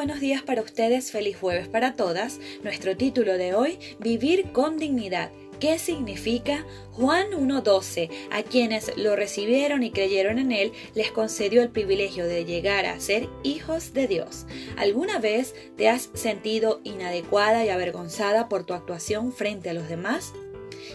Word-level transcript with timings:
buenos 0.00 0.20
días 0.20 0.42
para 0.42 0.62
ustedes, 0.62 1.10
feliz 1.10 1.36
jueves 1.36 1.68
para 1.68 1.94
todas. 1.94 2.40
Nuestro 2.62 2.96
título 2.96 3.36
de 3.36 3.54
hoy, 3.54 3.78
Vivir 3.98 4.50
con 4.52 4.78
dignidad. 4.78 5.30
¿Qué 5.58 5.78
significa? 5.78 6.64
Juan 6.92 7.32
1.12, 7.32 8.08
a 8.30 8.42
quienes 8.42 8.96
lo 8.96 9.14
recibieron 9.14 9.82
y 9.82 9.90
creyeron 9.90 10.38
en 10.38 10.52
él, 10.52 10.72
les 10.94 11.10
concedió 11.10 11.60
el 11.60 11.68
privilegio 11.68 12.24
de 12.24 12.46
llegar 12.46 12.86
a 12.86 12.98
ser 12.98 13.28
hijos 13.42 13.92
de 13.92 14.06
Dios. 14.06 14.46
¿Alguna 14.78 15.18
vez 15.18 15.54
te 15.76 15.90
has 15.90 16.08
sentido 16.14 16.80
inadecuada 16.82 17.62
y 17.62 17.68
avergonzada 17.68 18.48
por 18.48 18.64
tu 18.64 18.72
actuación 18.72 19.32
frente 19.32 19.68
a 19.68 19.74
los 19.74 19.86
demás? 19.90 20.32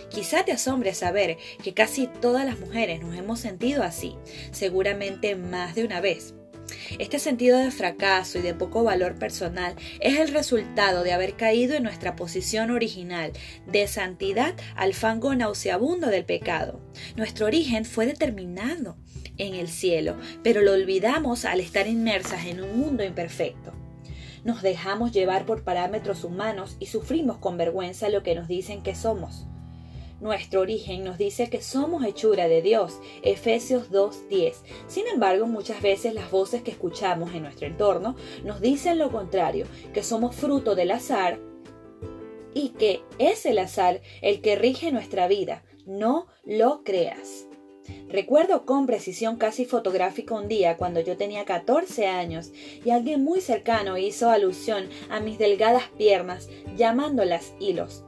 Quizá 0.09 0.45
te 0.45 0.51
asombre 0.51 0.95
saber 0.95 1.37
que 1.63 1.75
casi 1.75 2.07
todas 2.07 2.43
las 2.43 2.59
mujeres 2.59 3.01
nos 3.01 3.15
hemos 3.15 3.39
sentido 3.39 3.83
así, 3.83 4.15
seguramente 4.51 5.35
más 5.35 5.75
de 5.75 5.85
una 5.85 6.01
vez. 6.01 6.33
Este 6.99 7.19
sentido 7.19 7.57
de 7.57 7.71
fracaso 7.71 8.39
y 8.39 8.41
de 8.41 8.53
poco 8.53 8.83
valor 8.83 9.15
personal 9.15 9.75
es 9.99 10.19
el 10.19 10.29
resultado 10.29 11.03
de 11.03 11.13
haber 11.13 11.35
caído 11.35 11.75
en 11.75 11.83
nuestra 11.83 12.15
posición 12.15 12.71
original 12.71 13.31
de 13.67 13.87
santidad 13.87 14.55
al 14.75 14.93
fango 14.93 15.35
nauseabundo 15.35 16.07
del 16.07 16.25
pecado. 16.25 16.81
Nuestro 17.15 17.47
origen 17.47 17.85
fue 17.85 18.05
determinado 18.05 18.97
en 19.37 19.55
el 19.55 19.67
cielo, 19.67 20.15
pero 20.43 20.61
lo 20.61 20.73
olvidamos 20.73 21.45
al 21.45 21.59
estar 21.59 21.87
inmersas 21.87 22.45
en 22.45 22.63
un 22.63 22.79
mundo 22.79 23.03
imperfecto. 23.03 23.73
Nos 24.43 24.61
dejamos 24.61 25.11
llevar 25.11 25.45
por 25.45 25.63
parámetros 25.63 26.23
humanos 26.23 26.77
y 26.79 26.85
sufrimos 26.85 27.39
con 27.39 27.57
vergüenza 27.57 28.09
lo 28.09 28.21
que 28.21 28.35
nos 28.35 28.47
dicen 28.47 28.83
que 28.83 28.93
somos. 28.93 29.47
Nuestro 30.21 30.61
origen 30.61 31.03
nos 31.03 31.17
dice 31.17 31.49
que 31.49 31.61
somos 31.61 32.05
hechura 32.05 32.47
de 32.47 32.61
Dios, 32.61 32.99
Efesios 33.21 33.91
2.10. 33.91 34.53
Sin 34.87 35.07
embargo, 35.07 35.45
muchas 35.45 35.81
veces 35.81 36.13
las 36.13 36.31
voces 36.31 36.61
que 36.61 36.71
escuchamos 36.71 37.33
en 37.33 37.43
nuestro 37.43 37.67
entorno 37.67 38.15
nos 38.43 38.61
dicen 38.61 38.97
lo 38.97 39.11
contrario, 39.11 39.65
que 39.93 40.03
somos 40.03 40.35
fruto 40.35 40.73
del 40.73 40.91
azar 40.91 41.39
y 42.53 42.69
que 42.69 43.03
es 43.19 43.45
el 43.45 43.59
azar 43.59 44.01
el 44.21 44.41
que 44.41 44.55
rige 44.55 44.91
nuestra 44.93 45.27
vida. 45.27 45.63
No 45.85 46.27
lo 46.45 46.83
creas. 46.83 47.47
Recuerdo 48.07 48.65
con 48.65 48.87
precisión 48.87 49.35
casi 49.35 49.65
fotográfica 49.65 50.33
un 50.33 50.47
día 50.47 50.77
cuando 50.77 51.01
yo 51.01 51.17
tenía 51.17 51.45
14 51.45 52.07
años 52.07 52.51
y 52.83 52.89
alguien 52.89 53.23
muy 53.23 53.41
cercano 53.41 53.97
hizo 53.97 54.29
alusión 54.29 54.89
a 55.09 55.19
mis 55.19 55.37
delgadas 55.37 55.89
piernas 55.97 56.49
llamándolas 56.77 57.53
hilos. 57.59 58.03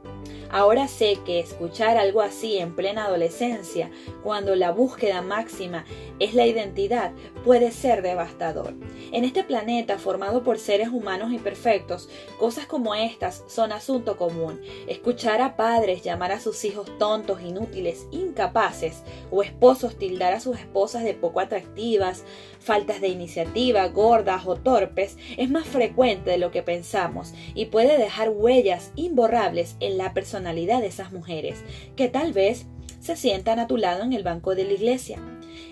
Ahora 0.50 0.88
sé 0.88 1.20
que 1.26 1.40
escuchar 1.40 1.98
algo 1.98 2.22
así 2.22 2.58
en 2.58 2.76
plena 2.76 3.06
adolescencia, 3.06 3.92
cuando 4.24 4.56
la 4.56 4.72
búsqueda 4.72 5.22
máxima 5.22 5.86
es 6.20 6.34
la 6.34 6.46
identidad, 6.46 7.12
puede 7.44 7.72
ser 7.72 8.02
devastador. 8.02 8.74
En 9.12 9.24
este 9.24 9.44
planeta 9.44 9.98
formado 9.98 10.44
por 10.44 10.58
seres 10.58 10.90
humanos 10.90 11.32
imperfectos, 11.32 12.10
cosas 12.40 12.66
como 12.66 12.96
estas 12.96 13.44
son 13.48 13.72
asunto 13.72 14.18
común. 14.18 14.62
Escuchar 14.88 15.42
a 15.42 15.56
padres 15.56 16.02
llamar 16.04 16.32
a 16.32 16.40
sus 16.40 16.64
hijos 16.66 16.98
tontos, 16.98 17.42
inútiles, 17.42 18.08
incapaces, 18.12 19.04
o 19.32 19.44
esposos 19.44 19.98
tildar 19.98 20.34
a 20.34 20.40
sus 20.40 20.58
esposas 20.58 21.04
de 21.04 21.14
poco 21.14 21.40
atractivas, 21.40 22.24
faltas 22.60 23.02
de 23.02 23.10
iniciativa, 23.10 23.88
gordas 23.88 24.46
o 24.46 24.56
torpes, 24.56 25.18
es 25.38 25.50
más 25.50 25.68
frecuente 25.68 26.32
de 26.32 26.38
lo 26.38 26.52
que 26.52 26.64
pensamos 26.64 27.34
y 27.54 27.66
puede 27.66 27.98
dejar 27.98 28.30
huellas 28.30 28.92
imborrables 28.96 29.76
en 29.80 29.98
la 29.98 30.14
persona 30.14 30.37
de 30.44 30.88
esas 30.88 31.12
mujeres, 31.12 31.64
que 31.96 32.10
tal 32.10 32.34
vez 32.34 32.66
se 33.00 33.16
sientan 33.16 33.60
a 33.60 33.68
tu 33.68 33.78
lado 33.78 34.04
en 34.04 34.14
el 34.14 34.24
banco 34.24 34.56
de 34.56 34.66
la 34.66 34.74
iglesia. 34.74 35.20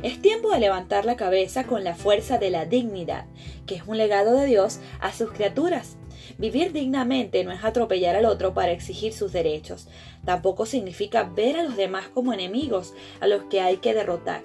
Es 0.02 0.22
tiempo 0.22 0.52
de 0.52 0.60
levantar 0.60 1.06
la 1.06 1.16
cabeza 1.16 1.66
con 1.66 1.84
la 1.84 1.96
fuerza 1.96 2.38
de 2.38 2.50
la 2.50 2.66
dignidad, 2.66 3.26
que 3.66 3.76
es 3.76 3.84
un 3.86 3.98
legado 3.98 4.36
de 4.36 4.46
Dios 4.46 4.80
a 5.00 5.14
sus 5.14 5.32
criaturas. 5.32 5.98
Vivir 6.38 6.74
dignamente 6.74 7.44
no 7.44 7.52
es 7.52 7.64
atropellar 7.64 8.16
al 8.16 8.26
otro 8.26 8.54
para 8.54 8.72
exigir 8.72 9.14
sus 9.14 9.32
derechos. 9.32 9.88
Tampoco 10.26 10.66
significa 10.66 11.24
ver 11.24 11.58
a 11.58 11.64
los 11.64 11.78
demás 11.78 12.08
como 12.08 12.34
enemigos 12.34 12.94
a 13.20 13.28
los 13.28 13.44
que 13.44 13.62
hay 13.62 13.78
que 13.78 13.94
derrotar. 13.94 14.42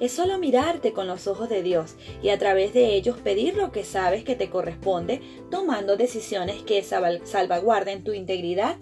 Es 0.00 0.12
solo 0.12 0.38
mirarte 0.38 0.92
con 0.92 1.06
los 1.06 1.26
ojos 1.26 1.48
de 1.48 1.62
Dios 1.62 1.96
y 2.22 2.28
a 2.28 2.38
través 2.38 2.74
de 2.74 2.94
ellos 2.94 3.16
pedir 3.18 3.56
lo 3.56 3.72
que 3.72 3.84
sabes 3.84 4.24
que 4.24 4.36
te 4.36 4.50
corresponde, 4.50 5.20
tomando 5.50 5.96
decisiones 5.96 6.62
que 6.62 6.82
salvaguarden 6.82 8.04
tu 8.04 8.12
integridad 8.12 8.76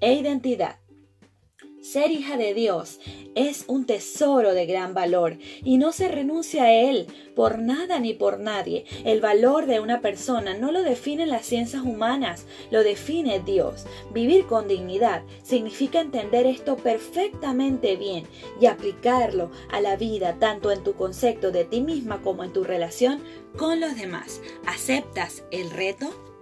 e 0.00 0.14
identidad. 0.14 0.76
Ser 1.86 2.10
hija 2.10 2.36
de 2.36 2.52
Dios 2.52 2.98
es 3.36 3.64
un 3.68 3.86
tesoro 3.86 4.54
de 4.54 4.66
gran 4.66 4.92
valor 4.92 5.38
y 5.62 5.78
no 5.78 5.92
se 5.92 6.08
renuncia 6.08 6.64
a 6.64 6.72
él 6.72 7.06
por 7.36 7.60
nada 7.60 8.00
ni 8.00 8.12
por 8.12 8.40
nadie. 8.40 8.86
El 9.04 9.20
valor 9.20 9.66
de 9.66 9.78
una 9.78 10.00
persona 10.00 10.58
no 10.58 10.72
lo 10.72 10.82
definen 10.82 11.28
las 11.28 11.46
ciencias 11.46 11.84
humanas, 11.84 12.44
lo 12.72 12.82
define 12.82 13.38
Dios. 13.38 13.86
Vivir 14.12 14.46
con 14.46 14.66
dignidad 14.66 15.22
significa 15.44 16.00
entender 16.00 16.44
esto 16.46 16.76
perfectamente 16.76 17.94
bien 17.94 18.24
y 18.60 18.66
aplicarlo 18.66 19.52
a 19.70 19.80
la 19.80 19.94
vida 19.94 20.40
tanto 20.40 20.72
en 20.72 20.82
tu 20.82 20.94
concepto 20.94 21.52
de 21.52 21.64
ti 21.66 21.82
misma 21.82 22.20
como 22.20 22.42
en 22.42 22.52
tu 22.52 22.64
relación 22.64 23.20
con 23.56 23.78
los 23.78 23.96
demás. 23.96 24.40
¿Aceptas 24.66 25.44
el 25.52 25.70
reto? 25.70 26.35